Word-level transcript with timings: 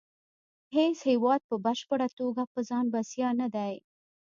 هیڅ 0.75 0.97
هیواد 1.09 1.41
په 1.49 1.55
بشپړه 1.65 2.07
توګه 2.19 2.43
په 2.53 2.59
ځان 2.69 2.85
بسیا 2.93 3.29
نه 3.39 3.47
دی 3.55 3.73